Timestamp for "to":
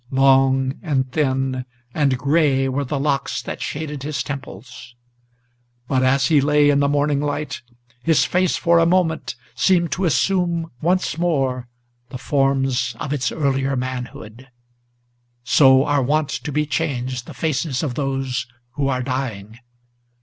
9.91-10.05, 16.29-16.51